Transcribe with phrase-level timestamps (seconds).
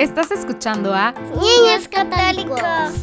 [0.00, 2.62] Estás escuchando a Niños Católicos,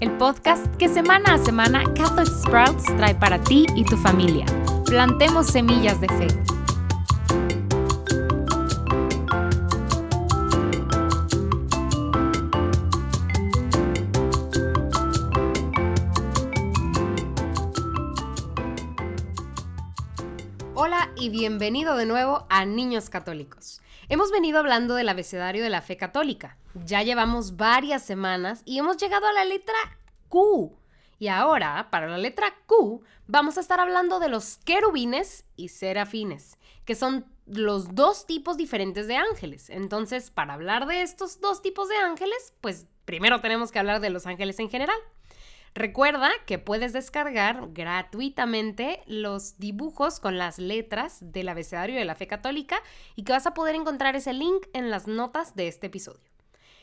[0.00, 4.46] el podcast que semana a semana Catholic Sprouts trae para ti y tu familia.
[4.86, 6.28] Plantemos semillas de fe.
[20.74, 23.82] Hola y bienvenido de nuevo a Niños Católicos.
[24.10, 26.56] Hemos venido hablando del abecedario de la fe católica.
[26.86, 29.76] Ya llevamos varias semanas y hemos llegado a la letra
[30.28, 30.74] Q.
[31.18, 36.56] Y ahora, para la letra Q, vamos a estar hablando de los querubines y serafines,
[36.86, 39.68] que son los dos tipos diferentes de ángeles.
[39.68, 44.08] Entonces, para hablar de estos dos tipos de ángeles, pues primero tenemos que hablar de
[44.08, 44.98] los ángeles en general.
[45.74, 52.26] Recuerda que puedes descargar gratuitamente los dibujos con las letras del abecedario de la fe
[52.26, 52.82] católica
[53.16, 56.28] y que vas a poder encontrar ese link en las notas de este episodio.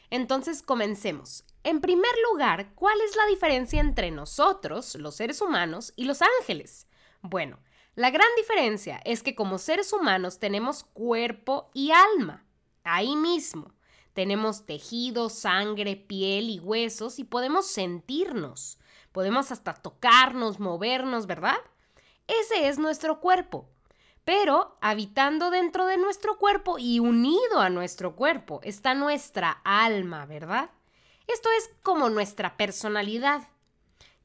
[0.10, 1.44] Entonces comencemos.
[1.64, 6.88] En primer lugar, ¿cuál es la diferencia entre nosotros, los seres humanos, y los ángeles?
[7.22, 7.60] Bueno,
[7.96, 12.46] la gran diferencia es que como seres humanos tenemos cuerpo y alma,
[12.84, 13.75] ahí mismo.
[14.16, 18.80] Tenemos tejido, sangre, piel y huesos y podemos sentirnos.
[19.12, 21.58] Podemos hasta tocarnos, movernos, ¿verdad?
[22.26, 23.68] Ese es nuestro cuerpo.
[24.24, 30.70] Pero habitando dentro de nuestro cuerpo y unido a nuestro cuerpo está nuestra alma, ¿verdad?
[31.28, 33.50] Esto es como nuestra personalidad.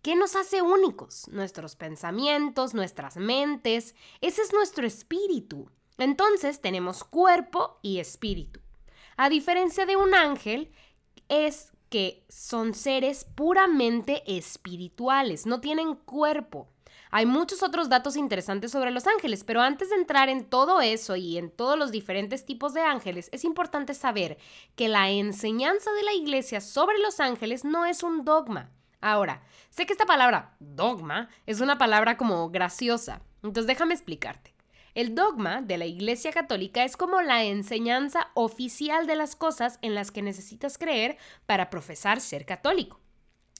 [0.02, 1.26] ¿Qué nos hace únicos?
[1.32, 3.96] Nuestros pensamientos, nuestras mentes.
[4.20, 5.68] Ese es nuestro espíritu.
[5.98, 8.60] Entonces tenemos cuerpo y espíritu.
[9.22, 10.72] A diferencia de un ángel,
[11.28, 16.70] es que son seres puramente espirituales, no tienen cuerpo.
[17.10, 21.16] Hay muchos otros datos interesantes sobre los ángeles, pero antes de entrar en todo eso
[21.16, 24.38] y en todos los diferentes tipos de ángeles, es importante saber
[24.74, 28.70] que la enseñanza de la iglesia sobre los ángeles no es un dogma.
[29.02, 34.54] Ahora, sé que esta palabra dogma es una palabra como graciosa, entonces déjame explicarte.
[34.94, 39.94] El dogma de la Iglesia Católica es como la enseñanza oficial de las cosas en
[39.94, 43.00] las que necesitas creer para profesar ser católico.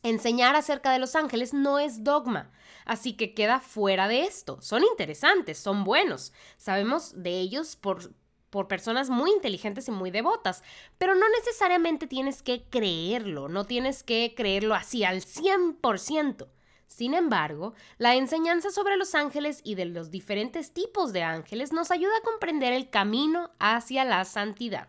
[0.02, 2.50] Enseñar acerca de los ángeles no es dogma,
[2.84, 4.60] así que queda fuera de esto.
[4.62, 6.32] Son interesantes, son buenos.
[6.56, 8.12] Sabemos de ellos por,
[8.48, 10.64] por personas muy inteligentes y muy devotas,
[10.98, 16.48] pero no necesariamente tienes que creerlo, no tienes que creerlo así al 100%.
[16.91, 21.93] Sin embargo, la enseñanza sobre los ángeles y de los diferentes tipos de ángeles nos
[21.93, 24.89] ayuda a comprender el camino hacia la santidad.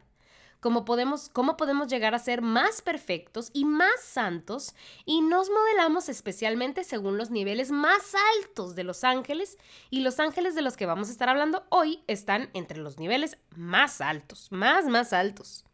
[0.60, 4.74] Cómo podemos, cómo podemos llegar a ser más perfectos y más santos
[5.06, 9.60] y nos modelamos especialmente según los niveles más altos de los ángeles
[9.92, 13.38] y los ángeles de los que vamos a estar hablando hoy están entre los niveles
[13.56, 15.66] más altos, más, más altos.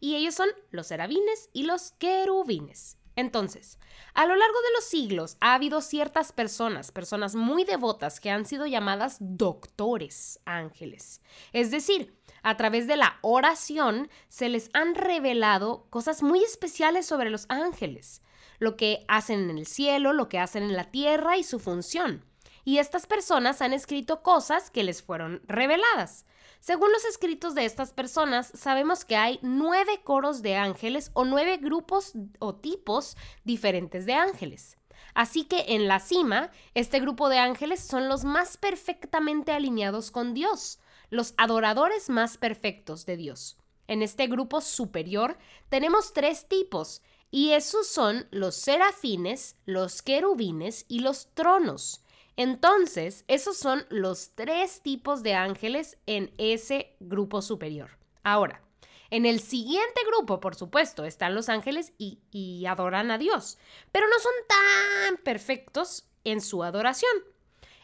[0.00, 2.96] Y ellos son los serafines y los querubines.
[3.16, 3.78] Entonces,
[4.14, 8.44] a lo largo de los siglos ha habido ciertas personas, personas muy devotas, que han
[8.44, 11.20] sido llamadas doctores ángeles.
[11.52, 17.30] Es decir, a través de la oración se les han revelado cosas muy especiales sobre
[17.30, 18.20] los ángeles,
[18.58, 22.24] lo que hacen en el cielo, lo que hacen en la tierra y su función.
[22.64, 26.24] Y estas personas han escrito cosas que les fueron reveladas.
[26.64, 31.58] Según los escritos de estas personas, sabemos que hay nueve coros de ángeles o nueve
[31.58, 34.78] grupos o tipos diferentes de ángeles.
[35.12, 40.32] Así que en la cima, este grupo de ángeles son los más perfectamente alineados con
[40.32, 40.78] Dios,
[41.10, 43.58] los adoradores más perfectos de Dios.
[43.86, 45.36] En este grupo superior
[45.68, 52.03] tenemos tres tipos, y esos son los serafines, los querubines y los tronos.
[52.36, 57.90] Entonces, esos son los tres tipos de ángeles en ese grupo superior.
[58.24, 58.64] Ahora,
[59.10, 63.58] en el siguiente grupo, por supuesto, están los ángeles y, adoran a Dios,
[63.92, 67.12] pero no son tan perfectos en su adoración.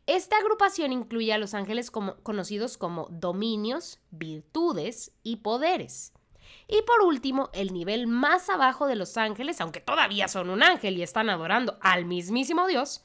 [0.07, 6.13] Esta agrupación incluye a los ángeles conocidos como dominios, virtudes y poderes.
[6.67, 10.97] Y por último, el nivel más abajo de los ángeles, aunque todavía son un ángel
[10.97, 13.05] y están adorando al mismísimo Dios,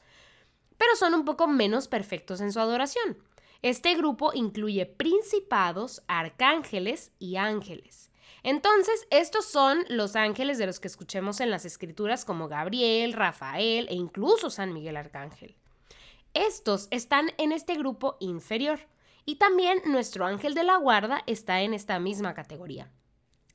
[0.78, 3.18] pero son un poco menos perfectos en su adoración.
[3.62, 8.10] Este grupo incluye principados, arcángeles y ángeles.
[8.42, 13.88] Entonces, estos son los ángeles de los que escuchemos en las escrituras como Gabriel, Rafael
[13.88, 15.56] e incluso San Miguel Arcángel.
[16.32, 18.78] Estos están en este grupo inferior
[19.24, 22.92] y también nuestro ángel de la guarda está en esta misma categoría.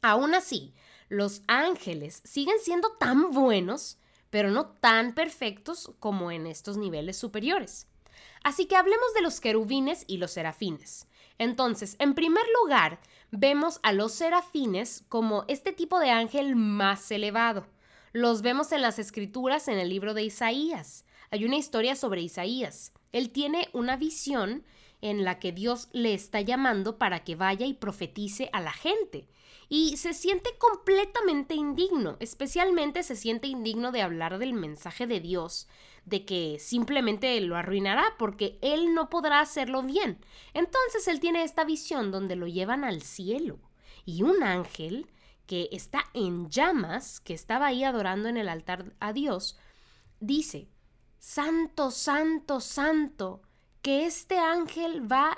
[0.02, 0.74] Aún así,
[1.08, 3.98] los ángeles siguen siendo tan buenos
[4.31, 7.88] pero no tan perfectos como en estos niveles superiores.
[8.44, 11.07] Así que hablemos de los querubines y los serafines.
[11.38, 13.00] Entonces, en primer lugar,
[13.30, 17.68] vemos a los serafines como este tipo de ángel más elevado.
[18.13, 21.06] Los vemos en las escrituras en el libro de Isaías.
[21.30, 22.94] Hay una historia sobre Isaías.
[23.12, 24.63] Él tiene una visión
[25.01, 29.27] en la que Dios le está llamando para que vaya y profetice a la gente.
[29.74, 35.70] Y se siente completamente indigno, especialmente se siente indigno de hablar del mensaje de Dios,
[36.04, 40.20] de que simplemente lo arruinará porque él no podrá hacerlo bien.
[40.54, 43.60] Entonces él tiene esta visión donde lo llevan al cielo
[44.04, 45.10] y un ángel
[45.46, 49.58] que está en llamas, que estaba ahí adorando en el altar a Dios,
[50.20, 50.68] dice,
[51.18, 53.42] Santo, Santo, Santo,
[53.82, 55.38] que este ángel va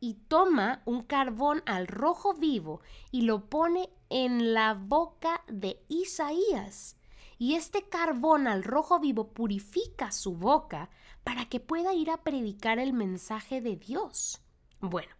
[0.00, 2.80] y toma un carbón al rojo vivo
[3.10, 6.96] y lo pone en la boca de Isaías.
[7.38, 10.90] Y este carbón al rojo vivo purifica su boca
[11.24, 14.40] para que pueda ir a predicar el mensaje de Dios.
[14.80, 15.14] Bueno,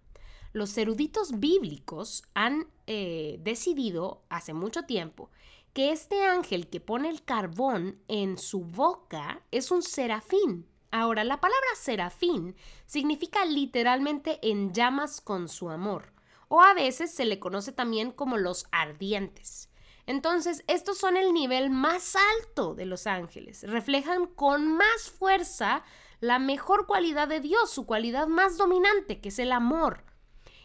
[0.52, 5.30] los eruditos bíblicos han eh, decidido hace mucho tiempo
[5.72, 10.66] que este ángel que pone el carbón en su boca es un serafín.
[10.90, 12.56] Ahora, la palabra serafín
[12.86, 16.12] significa literalmente en llamas con su amor,
[16.48, 19.68] o a veces se le conoce también como los ardientes.
[20.06, 25.84] Entonces, estos son el nivel más alto de los ángeles, reflejan con más fuerza
[26.20, 30.04] la mejor cualidad de Dios, su cualidad más dominante, que es el amor,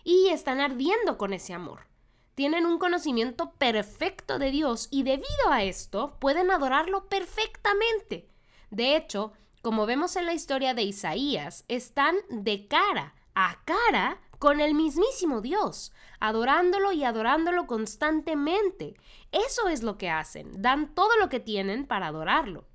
[0.05, 1.87] y están ardiendo con ese amor.
[2.35, 8.29] Tienen un conocimiento perfecto de Dios y debido a esto pueden adorarlo perfectamente.
[8.71, 14.59] De hecho, como vemos en la historia de Isaías, están de cara a cara con
[14.59, 18.97] el mismísimo Dios, adorándolo y adorándolo constantemente.
[19.31, 22.65] Eso es lo que hacen, dan todo lo que tienen para adorarlo.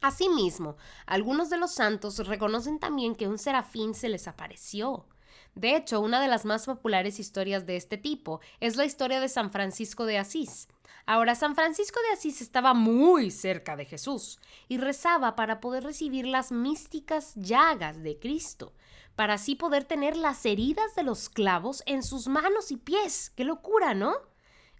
[0.00, 0.76] Asimismo,
[1.06, 5.06] algunos de los santos reconocen también que un serafín se les apareció.
[5.54, 9.28] De hecho, una de las más populares historias de este tipo es la historia de
[9.28, 10.68] San Francisco de Asís.
[11.06, 16.26] Ahora, San Francisco de Asís estaba muy cerca de Jesús y rezaba para poder recibir
[16.26, 18.72] las místicas llagas de Cristo,
[19.14, 23.30] para así poder tener las heridas de los clavos en sus manos y pies.
[23.36, 24.14] ¡Qué locura, ¿no?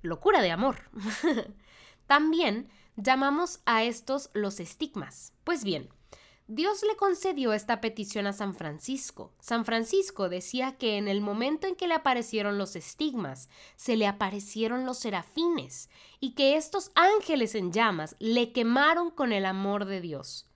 [0.01, 0.91] Locura de amor.
[2.07, 5.33] También llamamos a estos los estigmas.
[5.45, 5.89] Pues bien,
[6.47, 9.33] Dios le concedió esta petición a San Francisco.
[9.41, 14.07] San Francisco decía que en el momento en que le aparecieron los estigmas, se le
[14.07, 15.89] aparecieron los serafines
[16.21, 20.47] y que estos ángeles en llamas le quemaron con el amor de Dios.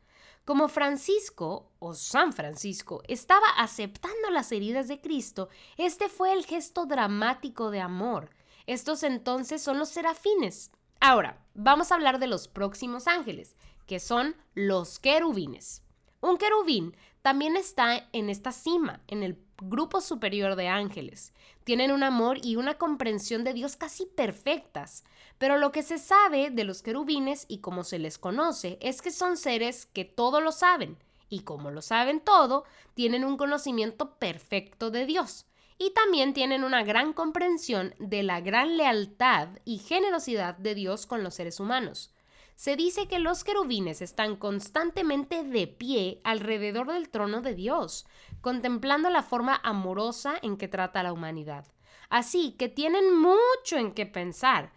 [0.45, 5.49] Como Francisco, o San Francisco, estaba aceptando las heridas de Cristo,
[5.79, 8.29] este fue el gesto dramático de amor.
[8.67, 10.71] Estos entonces son los serafines.
[11.01, 13.57] Ahora, vamos a hablar de los próximos ángeles
[13.89, 15.83] que son los querubines.
[16.21, 21.33] Un querubín también está en esta cima, en el grupo superior de ángeles.
[21.65, 25.05] Tienen un amor y una comprensión de Dios casi perfectas,
[25.39, 29.11] pero lo que se sabe de los querubines y como se les conoce es que
[29.11, 30.99] son seres que todo lo saben,
[31.31, 32.65] y como lo saben todo,
[32.95, 35.47] tienen un conocimiento perfecto de Dios.
[35.79, 41.23] Y también tienen una gran comprensión de la gran lealtad y generosidad de Dios con
[41.23, 42.13] los seres humanos
[42.59, 48.05] se dice que los querubines están constantemente de pie alrededor del trono de Dios,
[48.41, 51.67] contemplando la forma amorosa en que trata a la humanidad.
[52.09, 54.73] Así que tienen mucho en qué pensar.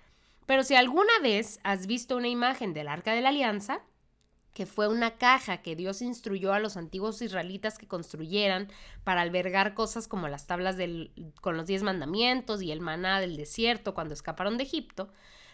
[0.45, 3.81] Pero si alguna vez has visto una imagen del Arca de la Alianza,
[4.53, 8.67] que fue una caja que Dios instruyó a los antiguos israelitas que construyeran
[9.03, 10.75] para albergar cosas como las tablas
[11.41, 15.09] con los diez mandamientos y el maná del desierto cuando escaparon de Egipto,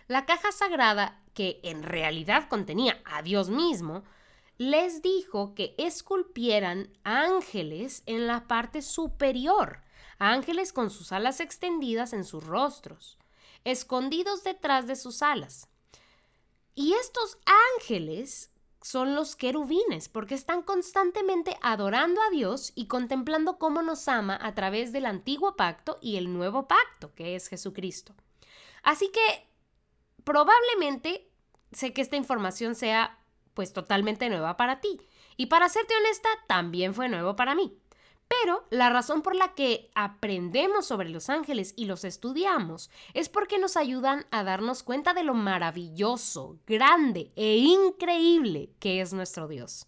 [0.07, 4.03] la caja sagrada, que en realidad contenía a Dios mismo,
[4.57, 9.81] les dijo que esculpieran ángeles en la parte superior,
[10.17, 13.19] ángeles con sus alas extendidas en sus rostros,
[13.65, 15.69] escondidos detrás de sus alas.
[16.73, 17.37] Y estos
[17.75, 24.39] ángeles son los querubines, porque están constantemente adorando a Dios y contemplando cómo nos ama
[24.41, 28.15] a través del antiguo pacto y el nuevo pacto, que es Jesucristo.
[28.83, 29.47] Así que
[30.27, 31.31] probablemente
[31.72, 33.17] sé que esta información sea
[33.53, 35.00] pues totalmente nueva para ti.
[35.38, 37.79] Y para serte honesta, también fue nuevo para mí.
[38.27, 43.57] Pero la razón por la que aprendemos sobre los ángeles y los estudiamos es porque
[43.57, 49.88] nos ayudan a darnos cuenta de lo maravilloso, grande e increíble que es nuestro Dios.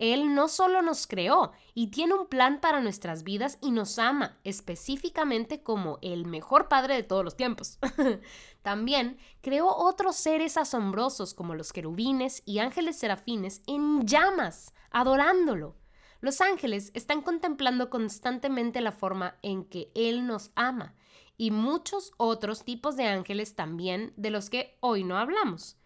[0.00, 4.38] Él no solo nos creó y tiene un plan para nuestras vidas y nos ama
[4.44, 7.78] específicamente como el mejor padre de todos los tiempos.
[8.62, 15.76] También creó otros seres asombrosos como los querubines y ángeles serafines en llamas, adorándolo.
[16.22, 20.94] Los ángeles están contemplando constantemente la forma en que Él nos ama
[21.36, 25.76] y muchos otros tipos de ángeles también de los que hoy no hablamos.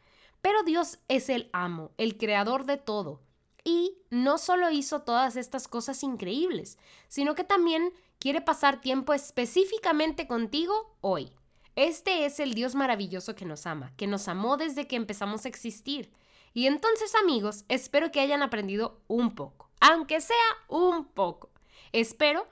[0.40, 3.25] Pero Dios es el amo, el creador de todo.
[3.64, 6.78] Y no solo hizo todas estas cosas increíbles,
[7.09, 11.33] sino que también quiere pasar tiempo específicamente contigo hoy.
[11.76, 15.49] Este es el Dios maravilloso que nos ama, que nos amó desde que empezamos a
[15.49, 16.12] existir.
[16.52, 20.37] Y entonces amigos, espero que hayan aprendido un poco, aunque sea
[20.68, 21.50] un poco.
[21.92, 22.47] Espero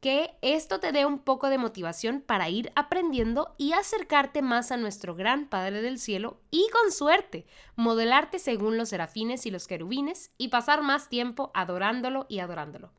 [0.00, 4.76] que esto te dé un poco de motivación para ir aprendiendo y acercarte más a
[4.76, 10.30] nuestro gran Padre del Cielo y con suerte modelarte según los serafines y los querubines
[10.38, 12.92] y pasar más tiempo adorándolo y adorándolo.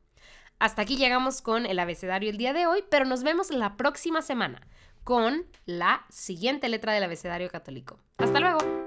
[0.60, 4.22] Hasta aquí llegamos con el abecedario el día de hoy, pero nos vemos la próxima
[4.22, 4.68] semana
[5.04, 8.00] con la siguiente letra del abecedario católico.
[8.18, 8.87] Hasta luego.